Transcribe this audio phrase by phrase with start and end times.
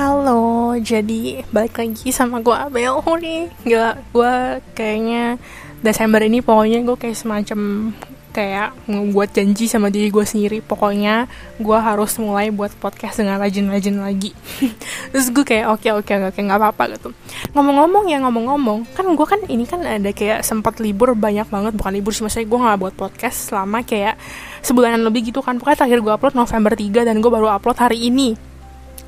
[0.00, 3.04] Halo, jadi balik lagi sama gue Abel.
[3.20, 4.34] Nih Gila, gue
[4.72, 5.36] kayaknya
[5.84, 7.92] Desember ini pokoknya gue kayak semacam
[8.32, 10.64] kayak ngebuat janji sama diri gue sendiri.
[10.64, 11.28] Pokoknya
[11.60, 14.32] gue harus mulai buat podcast dengan rajin-rajin lagi.
[15.12, 17.12] Terus gue kayak oke okay, oke okay, oke okay, gak apa-apa gitu.
[17.52, 21.76] Ngomong-ngomong ya ngomong-ngomong Kan gue kan ini kan ada kayak sempat libur banyak banget.
[21.76, 24.16] Bukan libur sih, maksudnya gue gak buat podcast selama kayak
[24.64, 25.60] sebulanan lebih gitu kan.
[25.60, 28.48] Pokoknya terakhir gue upload November 3 dan gue baru upload hari ini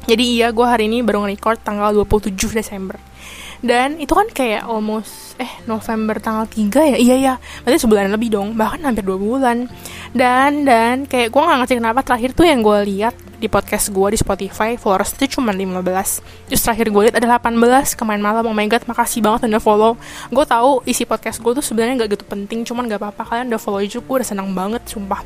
[0.02, 2.98] jadi iya gue hari ini baru nge-record tanggal 27 Desember.
[3.62, 6.96] Dan itu kan kayak almost eh November tanggal 3 ya?
[6.98, 8.58] Iya ya berarti sebulan lebih dong.
[8.58, 9.70] Bahkan hampir dua bulan.
[10.10, 14.14] Dan dan kayak gue gak ngerti kenapa terakhir tuh yang gue lihat di podcast gue
[14.14, 15.82] di Spotify followers itu cuma 15
[16.46, 19.92] terus terakhir gue lihat ada 18 kemarin malam oh my god makasih banget udah follow.
[20.34, 23.22] Gue tahu isi podcast gue tuh sebenarnya gak gitu penting cuman gak apa-apa.
[23.22, 25.22] Kalian udah follow juga gue udah senang banget sumpah.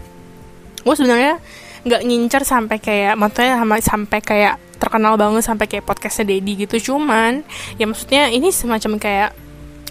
[0.84, 1.40] Gue sebenarnya
[1.86, 6.94] nggak ngincer sampai kayak maksudnya sampai kayak terkenal banget sampai kayak podcastnya Dedi gitu.
[6.94, 7.42] Cuman
[7.74, 9.30] ya maksudnya ini semacam kayak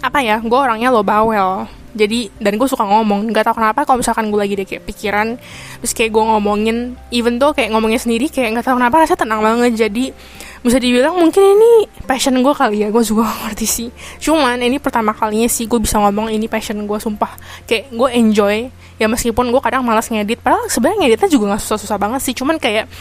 [0.00, 3.32] apa ya gue orangnya lo bawel jadi dan gue suka ngomong.
[3.32, 5.40] Nggak tahu kenapa kalau misalkan gue lagi deh kayak pikiran
[5.80, 6.76] terus kayak gue ngomongin
[7.08, 9.72] even tuh kayak ngomongnya sendiri kayak nggak tahu kenapa rasanya tenang banget.
[9.88, 10.12] Jadi
[10.60, 12.92] bisa dibilang mungkin ini passion gue kali ya.
[12.92, 13.88] Gue juga ngerti sih.
[14.20, 17.32] Cuman ini pertama kalinya sih gue bisa ngomong ini passion gue sumpah.
[17.64, 18.56] Kayak gue enjoy.
[19.00, 22.36] Ya meskipun gue kadang malas ngedit padahal sebenarnya ngeditnya juga nggak susah-susah banget sih.
[22.36, 22.92] Cuman kayak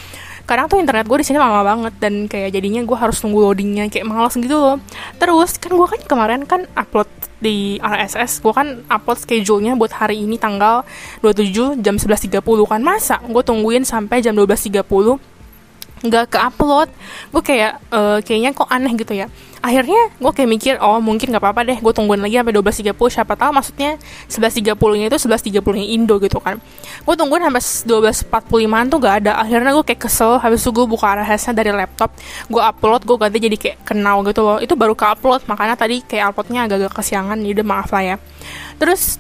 [0.46, 3.90] kadang tuh internet gue di sini lama banget dan kayak jadinya gue harus nunggu loadingnya
[3.90, 4.78] kayak malas gitu loh.
[5.18, 7.10] Terus kan gue kan kemarin kan upload
[7.42, 10.88] di RSS gue kan upload schedule-nya buat hari ini tanggal
[11.22, 12.82] 27 jam 11.30 kan.
[12.82, 15.35] Masa gue tungguin sampai jam 12.30
[16.04, 16.92] nggak ke upload
[17.32, 19.32] gue kayak uh, kayaknya kok aneh gitu ya.
[19.66, 23.34] Akhirnya gue kayak mikir oh mungkin nggak apa-apa deh gue tungguin lagi sampai 12.30 siapa
[23.34, 23.92] tahu maksudnya
[24.30, 26.62] 11.30 nya itu 11.30 nya Indo gitu kan.
[27.02, 27.64] Gue tungguin sampai
[28.30, 29.32] 12.45 tuh gak ada.
[29.42, 32.14] Akhirnya gue kayak kesel habis itu gue buka RSS-nya dari laptop
[32.52, 34.58] gue upload gue ganti jadi kayak kenal gitu loh.
[34.62, 38.16] Itu baru ke upload makanya tadi kayak uploadnya agak-agak kesiangan jadi maaf lah ya.
[38.78, 39.18] Terus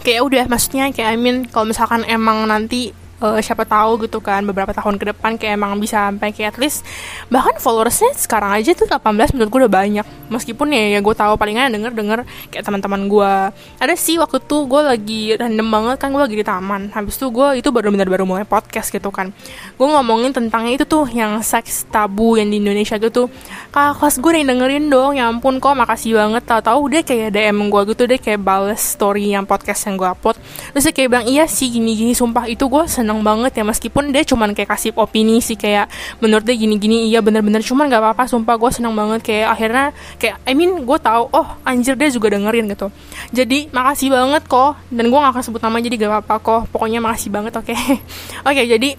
[0.00, 4.42] kayak udah maksudnya kayak I mean kalau misalkan emang nanti uh, siapa tahu gitu kan
[4.42, 6.82] beberapa tahun ke depan kayak emang bisa sampai kayak at least
[7.28, 10.06] bahkan followersnya sekarang aja tuh 18 menurut gue udah banyak.
[10.30, 12.20] Meskipun ya ya gue tahu palingan denger denger
[12.50, 13.32] kayak teman-teman gue
[13.78, 16.90] ada sih waktu tuh gue lagi random banget kan gue lagi di taman.
[16.94, 19.34] Habis itu gue itu baru benar baru mulai podcast gitu kan.
[19.76, 23.28] Gue ngomongin tentangnya itu tuh yang seks tabu yang di Indonesia gitu
[23.70, 26.42] kakak kelas gue yang dengerin dong ya ampun kok makasih banget.
[26.46, 30.38] Tahu-tahu deh kayak DM gue gitu deh kayak bales story yang podcast yang gue upload.
[30.74, 34.22] Terus kayak bilang iya sih gini-gini sumpah itu gue seneng seneng banget ya meskipun dia
[34.22, 35.90] cuman kayak kasih opini sih kayak
[36.22, 39.86] menurut dia gini-gini iya bener-bener cuman gak apa-apa sumpah gue seneng banget kayak akhirnya
[40.22, 42.94] kayak I mean gue tahu oh anjir dia juga dengerin gitu
[43.34, 47.02] jadi makasih banget kok dan gue gak akan sebut nama jadi gak apa-apa kok pokoknya
[47.02, 47.78] makasih banget oke okay?
[48.46, 48.94] oke okay, jadi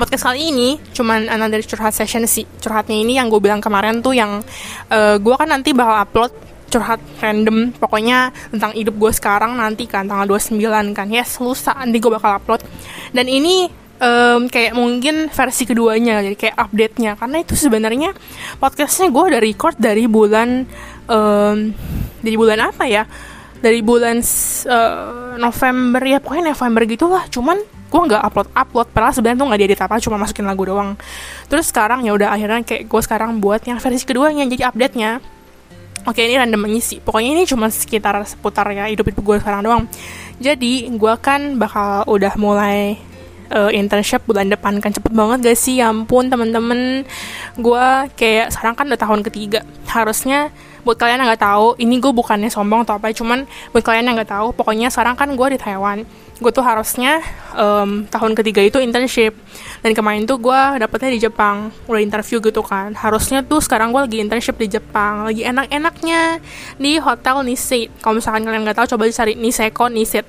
[0.00, 4.16] podcast kali ini cuman another curhat session sih curhatnya ini yang gue bilang kemarin tuh
[4.16, 4.40] yang
[4.88, 6.32] uh, gue kan nanti bakal upload
[6.68, 10.60] curhat random pokoknya tentang hidup gue sekarang nanti kan tanggal 29
[10.92, 11.08] kan.
[11.08, 12.62] Yes lusa nanti gue bakal upload.
[13.10, 13.68] Dan ini
[13.98, 17.16] um, kayak mungkin versi keduanya jadi kayak update-nya.
[17.18, 18.14] Karena itu sebenarnya
[18.62, 20.68] podcastnya gue udah record dari bulan
[21.10, 21.72] um,
[22.22, 23.04] dari bulan apa ya?
[23.58, 24.22] Dari bulan
[24.70, 27.24] uh, November ya pokoknya November gitulah.
[27.26, 27.58] Cuman
[27.88, 28.88] gue nggak upload upload.
[28.92, 30.94] Padahal sebenarnya tuh nggak diedit apa cuma masukin lagu doang.
[31.48, 35.18] Terus sekarang ya udah akhirnya kayak gue sekarang buat yang versi keduanya jadi update nya
[36.08, 37.04] Oke ini random mengisi.
[37.04, 39.84] Pokoknya ini cuma sekitar seputar ya hidup hidup gue sekarang doang.
[40.40, 42.96] Jadi gue kan bakal udah mulai
[43.52, 44.88] uh, internship bulan depan kan.
[44.88, 45.84] Cepet banget gak sih?
[45.84, 47.04] Ya ampun temen-temen.
[47.60, 47.86] Gue
[48.16, 49.60] kayak sekarang kan udah tahun ketiga.
[49.84, 50.48] Harusnya
[50.80, 53.44] buat kalian yang nggak tahu ini gue bukannya sombong atau apa cuman
[53.76, 56.08] buat kalian yang nggak tahu pokoknya sekarang kan gue di Taiwan.
[56.40, 57.20] Gue tuh harusnya
[57.52, 59.36] um, tahun ketiga itu internship
[59.80, 62.94] dan kemarin tuh gue dapetnya di Jepang udah interview gitu kan.
[62.94, 66.42] Harusnya tuh sekarang gue lagi internship di Jepang lagi enak-enaknya
[66.76, 67.86] di hotel Nisei.
[68.02, 70.26] Kalau misalkan kalian nggak tahu coba cari Niseko Niset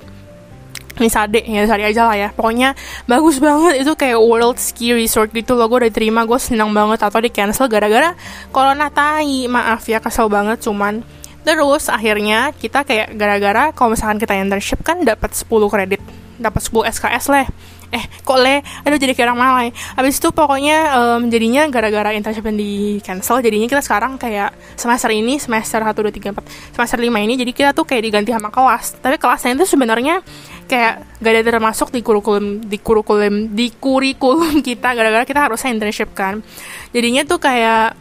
[0.99, 2.29] Nisade ya cari aja lah ya.
[2.35, 2.75] Pokoknya
[3.07, 6.99] bagus banget itu kayak world ski resort gitu loh gue udah terima gue senang banget.
[7.01, 8.13] Atau di cancel gara-gara
[8.51, 9.47] corona tai.
[9.47, 11.01] Maaf ya kesel banget cuman
[11.39, 16.01] Terus akhirnya kita kayak gara-gara kalau misalkan kita internship kan dapat 10 kredit,
[16.35, 17.47] dapat 10 SKS lah.
[17.89, 18.61] Eh, kok le?
[18.85, 19.67] Aduh jadi kayak orang malai.
[19.97, 25.09] Habis itu pokoknya um, jadinya gara-gara internship yang di cancel, jadinya kita sekarang kayak semester
[25.09, 28.53] ini, semester 1 2 3 4, semester 5 ini jadi kita tuh kayak diganti sama
[28.53, 29.01] kelas.
[29.01, 30.21] Tapi kelasnya itu sebenarnya
[30.69, 36.13] kayak gak ada termasuk di kurikulum di kurikulum di kurikulum kita gara-gara kita harusnya internship
[36.13, 36.45] kan.
[36.93, 37.97] Jadinya tuh kayak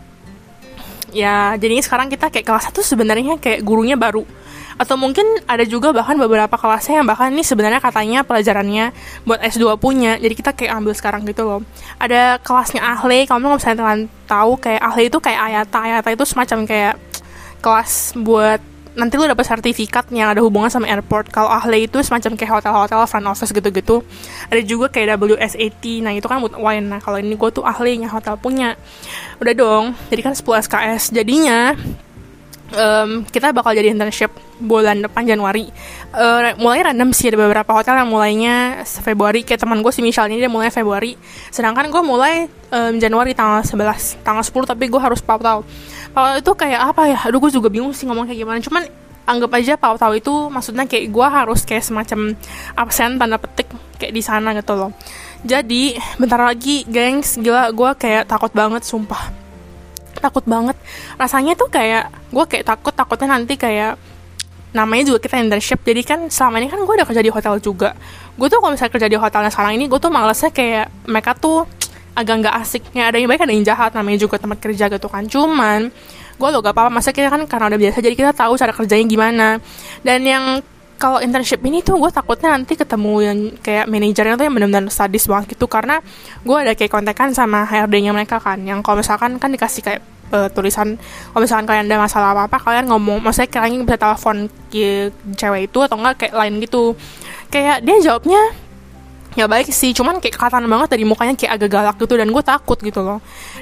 [1.17, 4.29] ya jadinya sekarang kita kayak kelas satu sebenarnya kayak gurunya baru
[4.79, 8.95] atau mungkin ada juga bahkan beberapa kelasnya yang bahkan ini sebenarnya katanya pelajarannya
[9.27, 11.61] buat S2 punya jadi kita kayak ambil sekarang gitu loh
[11.99, 13.75] ada kelasnya ahli kamu nggak bisa
[14.31, 16.95] tahu kayak ahli itu kayak ayata ayata itu semacam kayak
[17.59, 18.63] kelas buat
[18.99, 21.31] nanti lu dapat sertifikat yang ada hubungan sama airport.
[21.31, 24.03] Kalau ahli itu semacam kayak hotel-hotel front office gitu-gitu.
[24.51, 26.03] Ada juga kayak WSAT.
[26.03, 26.91] Nah, itu kan buat wine.
[26.91, 28.75] Nah, kalau ini gue tuh ahlinya hotel punya.
[29.39, 29.95] Udah dong.
[30.11, 31.15] Jadi kan 10 SKS.
[31.15, 31.79] Jadinya
[32.75, 35.71] um, kita bakal jadi internship bulan depan Januari.
[36.13, 39.47] Uh, mulai random sih ada beberapa hotel yang mulainya Februari.
[39.47, 41.15] Kayak teman gue sih misalnya dia mulai Februari.
[41.49, 45.61] Sedangkan gue mulai um, Januari tanggal 11, tanggal 10 tapi gue harus pau tahu.
[46.13, 47.19] Pau itu kayak apa ya?
[47.29, 48.59] Aduh gue juga bingung sih ngomong kayak gimana.
[48.61, 48.83] Cuman
[49.29, 52.33] anggap aja pau tahu itu maksudnya kayak gue harus kayak semacam
[52.73, 53.69] absen tanda petik
[54.01, 54.91] kayak di sana gitu loh.
[55.45, 59.38] Jadi bentar lagi gengs gila gue kayak takut banget sumpah
[60.23, 60.77] takut banget.
[61.17, 63.99] Rasanya tuh kayak gue kayak takut takutnya nanti kayak
[64.69, 67.97] namanya juga kita internship jadi kan selama ini kan gue udah kerja di hotel juga.
[68.37, 71.65] Gue tuh kalau misalnya kerja di hotelnya sekarang ini gue tuh malesnya kayak mereka tuh
[72.13, 72.83] agak nggak asik.
[72.93, 75.25] Ya ada yang baik ada yang jahat namanya juga tempat kerja gitu kan.
[75.25, 75.89] Cuman
[76.39, 76.91] gue lo gak apa-apa.
[76.91, 79.49] Masa kita kan karena udah biasa jadi kita tahu cara kerjanya gimana.
[80.07, 80.45] Dan yang
[80.99, 85.31] kalau internship ini tuh gue takutnya nanti ketemu yang kayak manajernya tuh yang benar-benar sadis
[85.31, 85.71] banget gitu.
[85.71, 86.03] Karena
[86.43, 88.59] gue ada kayak kontekan sama HRD-nya mereka kan.
[88.67, 90.03] Yang kalau misalkan kan dikasih kayak
[90.35, 90.99] uh, tulisan
[91.33, 94.37] kalau misalkan kalian ada masalah apa apa kalian ngomong maksudnya kalian bisa telepon
[94.69, 95.09] ke
[95.39, 96.99] cewek itu atau enggak kayak lain gitu.
[97.49, 98.41] Kayak dia jawabnya
[99.35, 99.93] ya baik sih.
[99.93, 103.19] Cuman kayak kelihatan banget dari mukanya kayak agak galak gitu dan gue takut gitu loh.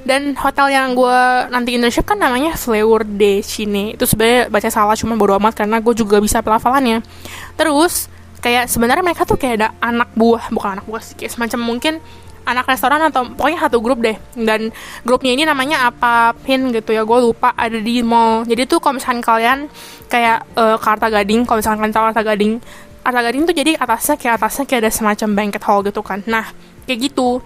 [0.07, 1.19] Dan hotel yang gue
[1.51, 3.97] nanti internship kan namanya Flower de Chine.
[3.99, 7.03] Itu sebenarnya baca salah cuman bodo amat karena gue juga bisa pelafalannya.
[7.59, 8.13] Terus
[8.45, 11.99] kayak sebenarnya mereka tuh kayak ada anak buah bukan anak buah sih kayak semacam mungkin
[12.47, 14.15] anak restoran atau pokoknya satu grup deh.
[14.39, 14.71] Dan
[15.03, 18.47] grupnya ini namanya apa pin gitu ya gue lupa ada di mall.
[18.47, 19.59] Jadi tuh kalau misalkan kalian
[20.07, 22.63] kayak uh, Karta Gading kalau misalkan kalian tahu Karta Gading
[23.07, 26.27] Arta Gading tuh jadi atasnya kayak atasnya kayak ada semacam banquet hall gitu kan.
[26.27, 26.51] Nah
[26.91, 27.39] kayak gitu.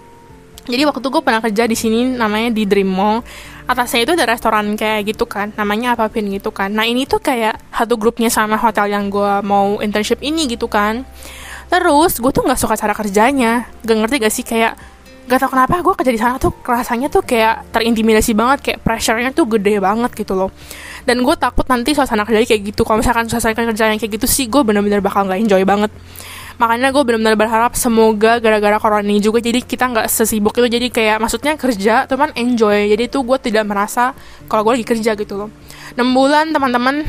[0.65, 3.21] Jadi waktu gue pernah kerja di sini namanya di Dream Mall.
[3.69, 6.73] Atasnya itu ada restoran kayak gitu kan namanya apa pin gitu kan.
[6.73, 11.05] Nah ini tuh kayak satu grupnya sama hotel yang gue mau internship ini gitu kan.
[11.69, 13.69] Terus gue tuh nggak suka cara kerjanya.
[13.85, 14.73] Gak ngerti gak sih kayak
[15.29, 19.31] gak tau kenapa gue kerja di sana tuh rasanya tuh kayak terintimidasi banget kayak pressure-nya
[19.31, 20.49] tuh gede banget gitu loh
[21.07, 22.81] dan gue takut nanti suasana kerja kayak gitu.
[22.85, 25.91] Kalau misalkan suasana kerja yang kayak gitu sih gue bener-bener bakal nggak enjoy banget.
[26.61, 30.69] Makanya gue benar-benar berharap semoga gara-gara corona ini juga jadi kita nggak sesibuk itu.
[30.69, 32.85] Jadi kayak maksudnya kerja teman enjoy.
[32.93, 34.13] Jadi tuh gue tidak merasa
[34.45, 35.49] kalau gue lagi kerja gitu loh.
[35.91, 37.01] 6 bulan teman-teman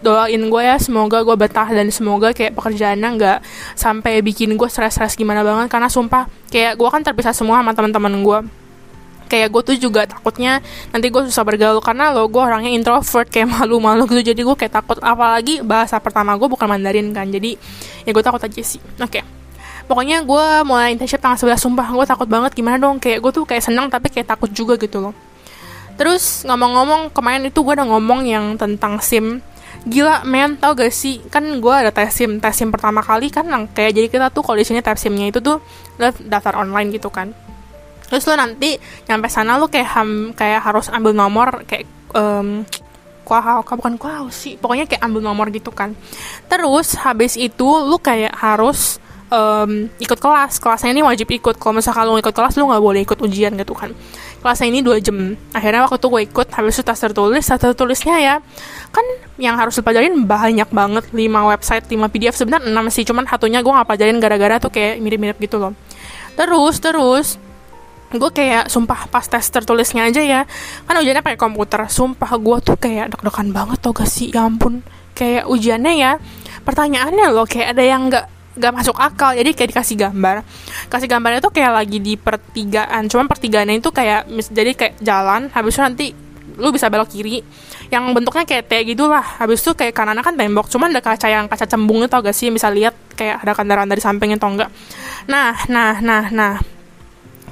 [0.00, 0.80] doain gue ya.
[0.80, 3.38] Semoga gue betah dan semoga kayak pekerjaannya nggak
[3.76, 5.68] sampai bikin gue stres-stres gimana banget.
[5.68, 8.38] Karena sumpah kayak gue kan terpisah semua sama teman-teman gue
[9.30, 10.58] kayak gue tuh juga takutnya
[10.90, 14.34] nanti gue susah bergaul karena lo gue orangnya introvert kayak malu-malu gitu.
[14.34, 17.30] Jadi gue kayak takut apalagi bahasa pertama gue bukan Mandarin kan.
[17.30, 17.54] Jadi
[18.02, 18.82] ya gue takut aja sih.
[18.98, 19.22] Oke.
[19.22, 19.24] Okay.
[19.90, 22.50] pokoknya gue mulai internship tanggal 11 sumpah gue takut banget.
[22.58, 22.98] Gimana dong?
[22.98, 25.14] Kayak gue tuh kayak seneng tapi kayak takut juga gitu loh.
[25.94, 29.42] Terus ngomong-ngomong kemarin itu gue udah ngomong yang tentang sim.
[29.80, 31.24] Gila men tau gak sih?
[31.32, 32.38] Kan gue ada tes sim.
[32.38, 35.42] Tes sim pertama kali kan kayak jadi kita tuh kalau di sini tes simnya itu
[35.42, 35.58] tuh
[36.22, 37.34] daftar online gitu kan
[38.10, 38.76] terus lo nanti
[39.06, 42.66] nyampe sana lo kayak ham kayak harus ambil nomor kayak um,
[43.30, 45.94] kuah bukan kuah sih pokoknya kayak ambil nomor gitu kan.
[46.50, 48.98] Terus habis itu lo kayak harus
[49.30, 50.58] um, ikut kelas.
[50.58, 51.56] Kelasnya ini wajib ikut.
[51.56, 53.94] Kalau misalkan lo ikut kelas lo nggak boleh ikut ujian gitu kan.
[54.42, 55.38] Kelasnya ini dua jam.
[55.54, 57.46] Akhirnya waktu itu gue ikut habis itu tas tertulis.
[57.46, 58.34] Tas tertulisnya ya
[58.90, 59.06] kan
[59.38, 61.04] yang harus dipelajarin banyak banget.
[61.14, 64.98] 5 website 5 pdf sebenarnya 6 sih cuman satunya gue nggak pelajarin gara-gara tuh kayak
[64.98, 65.72] mirip-mirip gitu loh.
[66.34, 67.26] Terus terus
[68.10, 70.40] gue kayak sumpah pas tes tertulisnya aja ya.
[70.86, 71.86] Kan ujiannya pakai komputer.
[71.86, 74.34] Sumpah gue tuh kayak deg-degan banget tau gak sih?
[74.34, 74.82] Ya ampun.
[75.14, 76.12] Kayak ujiannya ya
[76.60, 78.26] pertanyaannya loh kayak ada yang nggak
[78.58, 79.34] nggak masuk akal.
[79.36, 80.36] Jadi kayak dikasih gambar.
[80.90, 83.06] Kasih gambarnya tuh kayak lagi di pertigaan.
[83.06, 85.48] Cuman pertigaannya itu kayak jadi kayak jalan.
[85.52, 86.06] Habis itu nanti
[86.60, 87.44] lu bisa belok kiri.
[87.90, 90.70] Yang bentuknya kayak T gitu lah habis itu kayak kanannya kan tembok.
[90.70, 92.50] Cuman ada kaca yang kaca cembung itu gak sih?
[92.54, 94.72] Bisa lihat kayak ada kendaraan dari sampingnya atau enggak
[95.28, 96.56] nah nah nah nah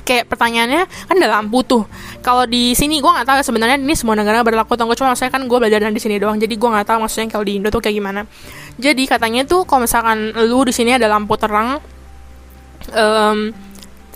[0.09, 1.85] kayak pertanyaannya kan ada lampu tuh.
[2.25, 5.45] Kalau di sini gue nggak tahu sebenarnya ini semua negara berlaku atau cuma maksudnya kan
[5.45, 7.97] gue belajar di sini doang jadi gue nggak tahu maksudnya kalau di Indo tuh kayak
[8.01, 8.25] gimana.
[8.81, 11.77] Jadi katanya tuh kalau misalkan lu di sini ada lampu terang
[12.97, 13.39] um,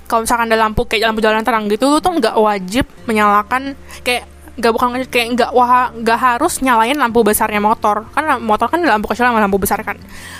[0.08, 4.28] kalau misalkan ada lampu kayak lampu jalan terang gitu lu tuh nggak wajib menyalakan kayak
[4.52, 8.08] nggak bukan kayak nggak wah nggak harus nyalain lampu besarnya motor.
[8.16, 9.96] Kan motor kan lampu kecil sama lampu besar kan.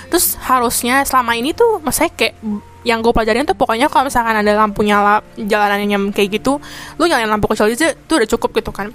[0.09, 2.35] Terus harusnya selama ini tuh maksudnya kayak
[2.83, 6.59] yang gue pelajarin tuh pokoknya kalau misalkan ada lampu nyala jalanan yang kayak gitu
[6.99, 8.91] lu nyalain lampu kecil aja tuh udah cukup gitu kan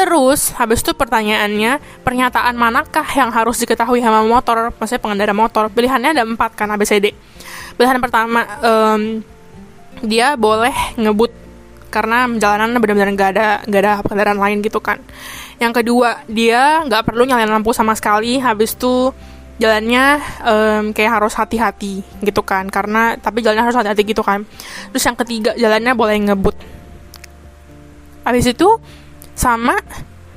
[0.00, 5.68] Terus habis itu pertanyaannya pernyataan manakah yang harus diketahui sama motor, maksudnya pengendara motor.
[5.68, 7.12] Pilihannya ada empat kan ABCD.
[7.76, 9.20] Pilihan pertama um,
[10.00, 11.32] dia boleh ngebut
[11.92, 15.04] karena jalanan benar-benar nggak ada nggak ada kendaraan lain gitu kan.
[15.60, 18.40] Yang kedua dia nggak perlu nyalain lampu sama sekali.
[18.40, 19.12] Habis itu
[19.60, 20.04] jalannya
[20.40, 22.66] um, kayak harus hati-hati gitu kan.
[22.72, 24.48] Karena tapi jalannya harus hati-hati gitu kan.
[24.90, 26.56] Terus yang ketiga jalannya boleh ngebut.
[28.24, 28.68] Habis itu
[29.36, 29.76] sama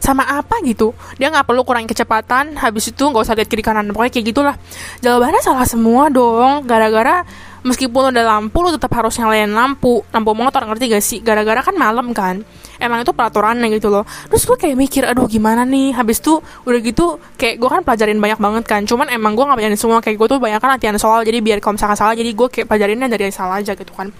[0.03, 0.91] sama apa gitu.
[1.15, 3.87] Dia nggak perlu kurangi kecepatan habis itu nggak usah lihat kiri kanan.
[3.95, 4.55] Pokoknya kayak gitulah.
[4.99, 6.67] Jawabannya salah semua dong.
[6.67, 7.23] Gara-gara
[7.63, 11.19] meskipun udah lampu lu tetap harus nyalain lampu lampu motor ngerti gak sih?
[11.23, 12.43] Gara-gara kan malam kan
[12.83, 14.03] emang itu peraturannya gitu loh.
[14.27, 15.95] Terus gue kayak mikir aduh gimana nih?
[15.95, 19.57] Habis tuh udah gitu kayak gue kan pelajarin banyak banget kan cuman emang gue nggak
[19.57, 22.29] pelajarin semua kayak gue tuh banyak kan latihan soal jadi biar kalau misalkan salah jadi
[22.35, 24.11] gue kayak pelajarinnya dari salah aja gitu kan.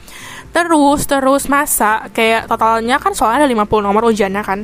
[0.53, 4.59] Terus terus masa kayak totalnya kan soalnya ada 50 nomor ujiannya kan.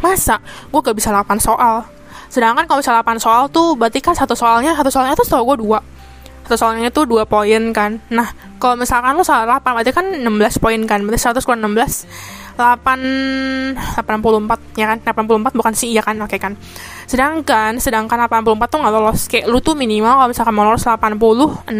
[0.00, 0.40] Masa
[0.72, 1.84] gue gak bisa 8 soal.
[2.32, 5.66] Sedangkan kalau misalnya 8 soal tuh berarti kan satu soalnya satu soalnya tuh setahu gue
[5.66, 5.78] dua
[6.44, 8.04] satu soalnya tuh dua poin kan.
[8.12, 8.28] Nah
[8.60, 11.00] kalau misalkan lo salah 8 berarti kan 16 poin kan.
[11.00, 12.04] Berarti 100 kurang 16
[12.60, 14.98] 8 84 ya kan?
[15.00, 16.20] 84 bukan sih iya kan?
[16.20, 16.52] Oke okay, kan.
[17.08, 19.20] Sedangkan sedangkan 84 tuh nggak lolos.
[19.32, 21.72] Kayak lu tuh minimal kalau misalkan mau lolos 86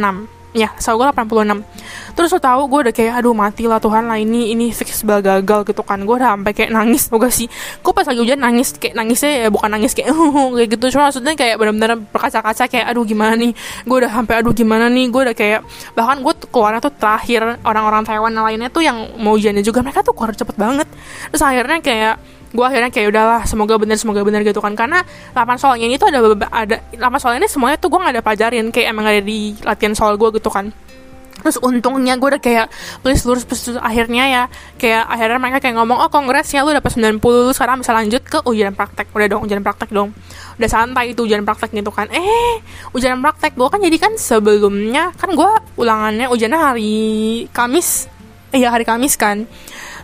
[0.54, 1.66] ya so gue 86
[2.14, 5.18] terus lo tau gue udah kayak aduh mati lah Tuhan lah ini ini fix bal
[5.18, 6.02] gagal gitu kan.
[6.06, 7.50] Gue udah sampai kayak nangis tau gak sih.
[7.82, 10.14] Gue pas lagi hujan nangis kayak nangisnya ya bukan nangis kayak
[10.56, 10.84] kayak gitu.
[10.94, 13.52] Cuma maksudnya kayak benar-benar berkaca-kaca kayak aduh gimana nih?
[13.84, 15.06] Gue udah sampai aduh gimana nih?
[15.10, 15.60] Gue udah kayak
[15.98, 20.14] bahkan gue keluarnya tuh terakhir orang-orang Taiwan lainnya tuh yang mau ujiannya juga mereka tuh
[20.14, 20.88] keluar cepet banget.
[21.34, 22.14] Terus akhirnya kayak
[22.54, 24.78] gue akhirnya kayak udahlah semoga bener semoga bener gitu kan.
[24.78, 25.02] Karena
[25.34, 26.22] 8 soalnya ini tuh ada
[26.54, 29.92] ada 8 soalnya ini semuanya tuh gue gak ada pelajarin kayak emang ada di latihan
[29.92, 30.70] soal gue gitu kan.
[31.44, 32.72] Terus untungnya gue udah kayak
[33.04, 34.42] please lurus please, akhirnya ya
[34.80, 38.22] kayak akhirnya mereka kayak ngomong oh kongres ya lu dapat 90 lu sekarang bisa lanjut
[38.24, 39.12] ke ujian praktek.
[39.12, 40.16] Udah dong ujian praktek dong.
[40.56, 42.08] Udah santai itu ujian praktek gitu kan.
[42.08, 42.62] Eh
[42.96, 46.94] ujian praktek gue kan jadi kan sebelumnya kan gue ulangannya ujiannya hari
[47.52, 48.08] Kamis.
[48.54, 49.44] Iya hari Kamis kan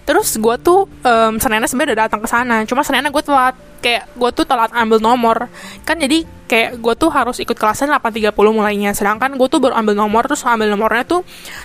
[0.05, 2.57] terus gue tuh um, Seninnya sebenarnya udah datang ke sana.
[2.67, 3.55] Cuma Seninnya gue telat.
[3.81, 5.49] Kayak gue tuh telat ambil nomor.
[5.89, 8.91] Kan jadi kayak gue tuh harus ikut kelasnya 8.30 mulainya.
[8.93, 11.21] Sedangkan gue tuh baru ambil nomor terus ambil nomornya tuh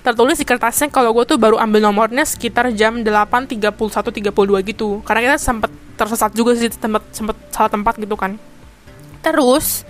[0.06, 5.02] tertulis di kertasnya kalau gue tuh baru ambil nomornya sekitar jam 8.31 32 gitu.
[5.04, 8.40] Karena kita sempet tersesat juga sih tempat sempet salah tempat gitu kan.
[9.26, 9.84] Terus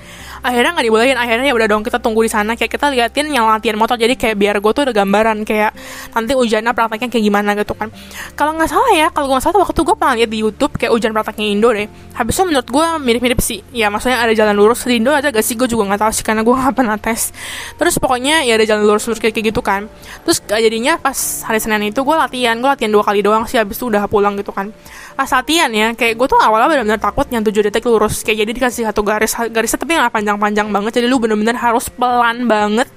[0.46, 1.18] akhirnya nggak dibolehin.
[1.18, 2.54] Akhirnya ya udah dong kita tunggu di sana.
[2.54, 3.98] Kayak kita liatin yang latihan motor.
[3.98, 5.74] Jadi kayak biar gue tuh ada gambaran kayak
[6.14, 7.90] nanti ujiannya prakteknya kayak gimana gitu kan.
[8.38, 10.92] Kalau nggak salah ya kalau gue nggak salah waktu gue pernah lihat di YouTube kayak
[10.94, 11.90] ujian prakteknya Indo deh.
[12.14, 13.60] Habisnya menurut gue mirip-mirip sih.
[13.74, 14.86] Ya maksudnya ada jalan lurus.
[14.86, 15.58] Di Indo aja gak sih?
[15.58, 17.34] Gue juga nggak tahu sih karena gue nggak pernah tes.
[17.75, 19.90] Terus pokoknya ya ada jalan lurus lurus kayak, gitu kan.
[20.22, 21.18] Terus jadinya pas
[21.50, 22.54] hari Senin itu gue latihan.
[22.62, 24.70] Gue latihan dua kali doang sih habis itu udah pulang gitu kan.
[25.16, 28.22] Pas latihan ya kayak gue tuh awalnya benar-benar takut yang tujuh detik lurus.
[28.22, 32.46] Kayak jadi dikasih satu garis garisnya tapi nggak panjang-panjang banget jadi lu bener-bener harus pelan
[32.46, 32.92] banget.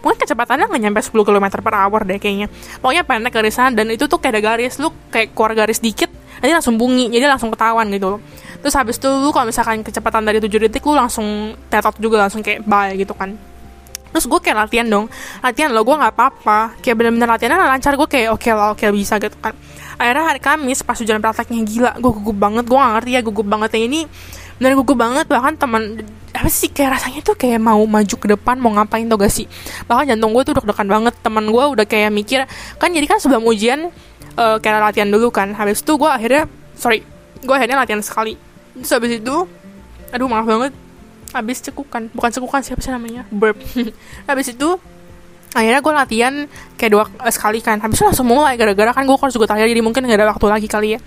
[0.00, 2.46] Mungkin kecepatannya nggak nyampe 10 km per hour deh kayaknya.
[2.80, 6.54] Pokoknya pendek garisnya dan itu tuh kayak ada garis lu kayak keluar garis dikit nanti
[6.54, 8.20] langsung bunyi jadi langsung ketahuan gitu loh.
[8.62, 12.42] Terus habis itu lu kalau misalkan kecepatan dari 7 detik lu langsung tetot juga langsung
[12.42, 13.34] kayak bye gitu kan.
[14.08, 15.06] Terus gue kayak latihan dong.
[15.44, 16.80] Latihan lo gue nggak apa-apa.
[16.80, 19.54] Kayak bener-bener latihannya lancar gue kayak oke okay lah oke okay, bisa gitu kan.
[19.98, 22.64] Akhirnya hari Kamis pas ujian prakteknya gila gue gugup banget.
[22.64, 24.00] Gue gak ngerti ya gugup banget ya ini
[24.58, 25.26] bener gugup banget.
[25.28, 25.82] Bahkan teman
[26.38, 29.50] apa sih kayak rasanya tuh kayak mau maju ke depan mau ngapain tau gak sih?
[29.90, 32.46] Bahkan jantung gue tuh udah degan banget teman gue udah kayak mikir
[32.78, 33.90] kan jadi kan sebelum ujian
[34.38, 35.50] uh, kayak latihan dulu kan.
[35.58, 36.46] Habis itu gue akhirnya
[36.78, 37.02] sorry
[37.42, 38.38] gue akhirnya latihan sekali.
[38.78, 39.36] Terus habis itu
[40.14, 40.72] aduh maaf banget
[41.34, 42.08] habis cekukan.
[42.14, 43.26] Bukan cekukan siapa sih namanya?
[43.28, 43.58] Burp.
[44.28, 44.80] Habis itu
[45.56, 46.34] akhirnya gue latihan
[46.76, 47.80] kayak dua uh, sekali kan.
[47.80, 50.46] Habis itu langsung mulai gara-gara kan gue harus juga terakhir jadi mungkin gak ada waktu
[50.48, 51.00] lagi kali ya.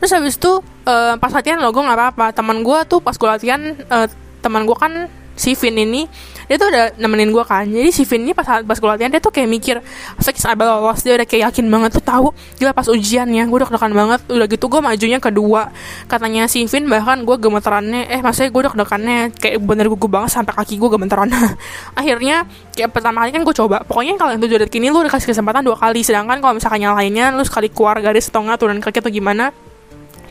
[0.00, 2.26] Terus habis itu uh, pas latihan lo gue nggak apa-apa.
[2.36, 4.08] Teman gue tuh pas gue latihan uh,
[4.46, 6.08] teman gue kan si Vin ini
[6.46, 7.66] dia tuh udah nemenin gue kan.
[7.66, 9.76] Jadi si Vin ini pas pas gue dia tuh kayak mikir
[10.22, 12.26] fix abel lolos dia udah kayak yakin banget tuh tahu
[12.56, 15.74] gila pas ujian ya gue udah kedekan banget udah gitu gue majunya kedua.
[16.06, 20.30] Katanya si Vin bahkan gue gemeterannya eh maksudnya gue udah kedekannya kayak bener gue banget
[20.32, 21.28] sampai kaki gue gemeteran
[22.00, 25.12] akhirnya kayak pertama kali kan gue coba pokoknya kalau yang tujuh detik ini lu udah
[25.12, 28.78] kasih kesempatan dua kali sedangkan kalau misalkan yang lainnya lu sekali keluar garis enggak turun
[28.78, 29.50] kaki atau gimana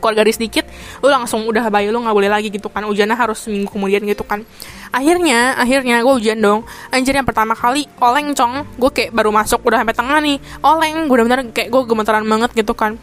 [0.06, 0.62] keluar garis dikit
[1.02, 2.86] lu langsung udah bayi lu nggak boleh lagi gitu kan.
[2.86, 4.46] Ujiannya harus seminggu kemudian gitu kan.
[4.94, 6.62] Akhirnya akhirnya gue ujian dong.
[6.94, 8.78] Anjir yang pertama kali oleng cong.
[8.78, 10.38] Gue kayak baru masuk udah sampai tengah nih.
[10.62, 12.94] Oleng gue bener kayak gue gemeteran banget gitu kan.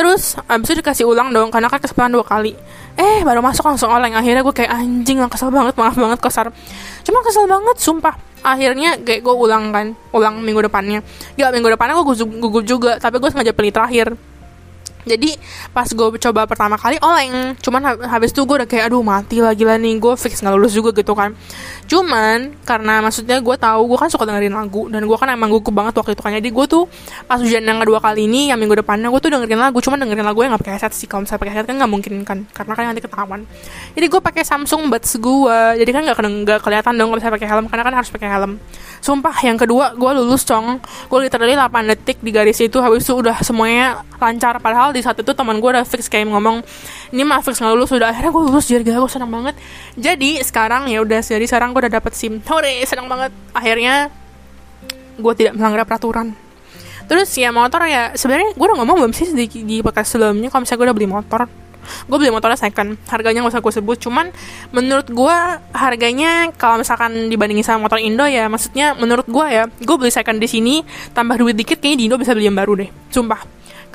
[0.00, 2.56] Terus abis itu dikasih ulang dong karena kan kesempatan dua kali.
[2.96, 4.16] Eh baru masuk langsung oleng.
[4.16, 6.48] Akhirnya gue kayak anjing lah kesel banget maaf banget kasar
[7.04, 8.16] cuma kesel banget sumpah.
[8.40, 11.04] Akhirnya kayak gue ulang kan ulang minggu depannya.
[11.36, 14.16] Ya minggu depannya gue gugup juga tapi gue sengaja pilih terakhir
[15.06, 15.38] jadi
[15.70, 19.62] pas gue coba pertama kali oleng cuman habis itu gue udah kayak aduh mati lagi
[19.62, 21.32] lah nih gue fix nggak lulus juga gitu kan.
[21.86, 25.70] Cuman karena maksudnya gue tahu gue kan suka dengerin lagu dan gue kan emang gugup
[25.70, 26.32] banget waktu itu kan.
[26.34, 26.84] Jadi gue tuh
[27.30, 30.26] pas ujian yang kedua kali ini yang minggu depannya gue tuh dengerin lagu cuman dengerin
[30.26, 31.06] lagu yang nggak pakai headset sih.
[31.06, 33.40] Kalau misalnya pakai headset kan nggak mungkin kan karena kan nanti ketahuan.
[33.94, 37.48] Jadi gue pakai Samsung Buds gue jadi kan nggak nggak kelihatan dong kalau misalnya pakai
[37.48, 38.52] helm karena kan harus pakai helm.
[38.98, 40.82] Sumpah yang kedua gue lulus cong.
[41.06, 44.58] Gue literally 8 detik di garis itu habis itu udah semuanya lancar.
[44.58, 46.64] Padahal di saat itu teman gue udah fix kayak ngomong
[47.12, 47.92] ini mah fix nggak lulus.
[47.92, 49.54] Udah akhirnya gue lulus jadi gue senang banget.
[49.94, 52.40] Jadi sekarang ya udah jadi sekarang gue udah dapet sim.
[52.48, 53.30] Hore senang banget.
[53.52, 54.08] Akhirnya
[55.20, 56.32] gue tidak melanggar peraturan.
[57.06, 60.50] Terus ya motor ya sebenarnya gue udah ngomong belum sih di, di podcast sebelumnya?
[60.50, 61.42] Kalau misalnya gue udah beli motor
[61.86, 62.98] gue beli motornya second.
[63.08, 64.26] Harganya gak usah gue sebut cuman
[64.74, 65.36] menurut gue
[65.74, 70.38] harganya kalau misalkan dibandingin sama motor Indo ya maksudnya menurut gue ya gue beli second
[70.42, 70.74] di sini
[71.14, 72.90] tambah duit dikit kayaknya di Indo bisa beli yang baru deh.
[73.10, 73.40] Sumpah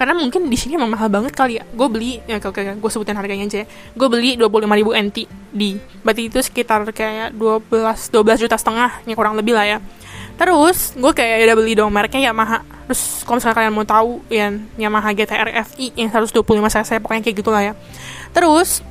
[0.01, 1.63] karena mungkin di sini emang mahal banget kali ya.
[1.77, 5.77] Gue beli ya oke, oke gue sebutin harganya aja gue beli 25 ribu NT di
[6.01, 7.69] berarti itu sekitar kayak 12
[8.09, 9.77] 12 juta setengah ya kurang lebih lah ya.
[10.41, 12.65] Terus gue kayak udah beli dong mereknya Yamaha.
[12.89, 14.49] Terus kalau misalnya kalian mau tahu ya
[14.81, 17.73] Yamaha GTR FI yang 125 cc pokoknya kayak gitulah ya.
[18.33, 18.81] Terus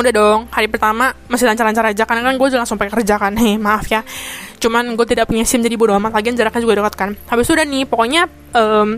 [0.00, 3.60] udah dong hari pertama masih lancar-lancar aja karena kan gue langsung pakai kerja kan nih
[3.60, 4.00] maaf ya.
[4.64, 7.10] Cuman gue tidak punya sim jadi bodo amat lagi jaraknya juga dekat kan.
[7.28, 8.22] Habis itu udah nih pokoknya
[8.56, 8.96] um,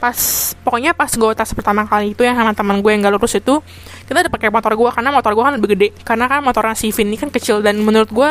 [0.00, 0.16] pas
[0.64, 3.60] pokoknya pas gue tes pertama kali itu yang sama teman gue yang gak lulus itu
[4.10, 5.88] kita udah pakai motor gue karena motor gue kan lebih gede.
[6.02, 8.30] Karena kan motornya si Vin ini kan kecil dan menurut gue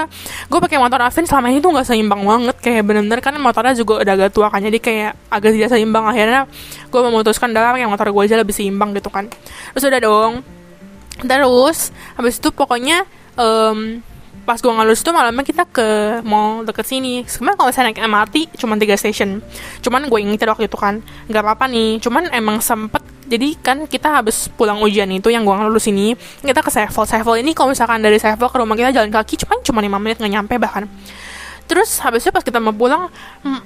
[0.52, 2.56] gue pakai motor Avin selama ini tuh nggak seimbang banget.
[2.60, 6.04] Kayak bener-bener kan motornya juga udah agak tua kan jadi kayak agak tidak seimbang.
[6.04, 6.52] Akhirnya
[6.92, 9.32] gue memutuskan dalam yang motor gue aja lebih seimbang gitu kan.
[9.78, 10.34] Terus udah dong.
[11.24, 13.08] Terus habis itu pokoknya
[13.40, 14.04] um,
[14.50, 15.88] pas gue ngalus itu malamnya kita ke
[16.26, 17.22] mall deket sini.
[17.30, 19.46] Sebenarnya kalau saya naik MRT cuma tiga station.
[19.86, 22.02] Cuman gue inget waktu itu kan nggak apa-apa nih.
[22.02, 26.66] Cuman emang sempet jadi kan kita habis pulang ujian itu yang gue ngelulus ini kita
[26.66, 29.80] ke Sevel Sevel ini kalau misalkan dari Sevel ke rumah kita jalan kaki cuman cuma
[29.86, 30.90] lima menit nggak nyampe bahkan
[31.70, 33.14] terus habisnya pas kita mau pulang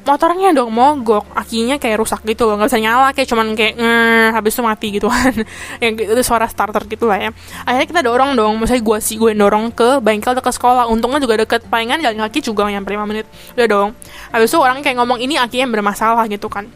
[0.03, 1.24] motornya dong mogok.
[1.31, 3.95] Akinya kayak rusak gitu loh nggak bisa nyala kayak cuman kayak nge
[4.36, 5.31] habis itu mati gitu kan.
[5.83, 7.30] Yang itu suara starter gitu lah ya.
[7.63, 10.91] Akhirnya kita dorong dong misalnya gue sih gue dorong ke bengkel dekat sekolah.
[10.91, 13.25] Untungnya juga deket palingan jalan kaki juga nyampe 5 menit.
[13.56, 13.89] Udah dong.
[14.36, 16.67] Habis itu orang kayak ngomong ini akinya bermasalah gitu kan.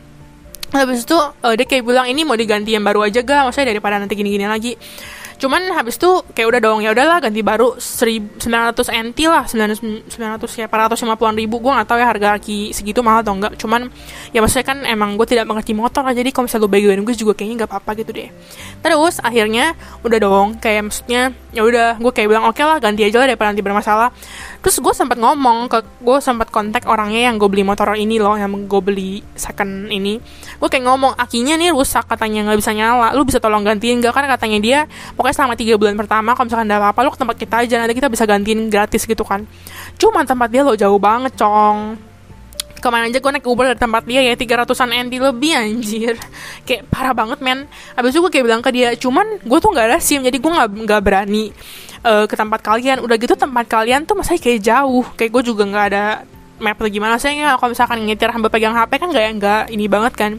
[0.67, 4.03] Habis itu uh, dia kayak bilang ini mau diganti yang baru aja gak maksudnya daripada
[4.03, 4.75] nanti gini-gini lagi
[5.37, 8.41] cuman habis itu kayak udah dong ya udahlah ganti baru 900
[8.89, 11.61] NT lah 900 900 ya 450 ribu.
[11.61, 13.89] Gue nggak tahu ya harga ki segitu mahal atau enggak cuman
[14.33, 17.15] ya maksudnya kan emang gue tidak mengerti motor lah jadi kalau misalnya lo bagian gue
[17.15, 18.29] juga kayaknya nggak apa-apa gitu deh.
[18.81, 23.05] Terus akhirnya udah dong kayak maksudnya ya udah gue kayak bilang oke okay lah ganti
[23.05, 24.09] aja lah daripada nanti bermasalah
[24.61, 28.33] terus gue sempat ngomong ke gue sempat kontak orangnya yang gue beli motor ini loh
[28.35, 30.17] yang gue beli second ini.
[30.57, 34.13] Gue kayak ngomong akinya nih rusak katanya nggak bisa nyala lu bisa tolong gantiin gak
[34.13, 34.79] kan katanya dia
[35.13, 37.93] pokoknya selama tiga bulan pertama kalau misalkan ada apa-apa lo ke tempat kita aja nanti
[37.95, 39.45] kita bisa gantiin gratis gitu kan.
[40.01, 41.97] Cuma tempat dia lo jauh banget cong.
[42.77, 46.13] Ke mana aja gue naik Uber dari tempat dia ya 300an NT lebih anjir.
[46.67, 47.65] Kayak parah banget men.
[47.97, 50.51] Habis itu gue kayak bilang ke dia cuman gue tuh nggak ada sim jadi gue
[50.51, 51.53] nggak nggak berani
[52.07, 53.03] uh, ke tempat kalian.
[53.03, 55.03] Udah gitu tempat kalian tuh masih kayak jauh.
[55.19, 56.05] Kayak gue juga nggak ada
[56.57, 57.19] map atau gimana.
[57.21, 60.31] Sih kalau misalkan nyetir sambil pegang HP kan gak nggak ini banget kan.